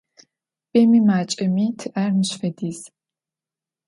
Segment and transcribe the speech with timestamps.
[0.69, 2.79] Бэми макӏэми тиӏэр мыщ фэдиз.